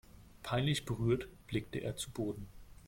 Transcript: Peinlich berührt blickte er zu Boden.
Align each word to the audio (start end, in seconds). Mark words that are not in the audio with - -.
Peinlich 0.41 0.85
berührt 0.85 1.27
blickte 1.45 1.77
er 1.77 1.95
zu 1.95 2.09
Boden. 2.09 2.47